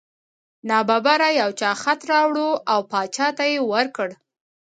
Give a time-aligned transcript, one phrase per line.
[0.69, 2.35] نا ببره یو چا خط راوړ
[2.71, 4.09] او باچا ته یې ورکړ.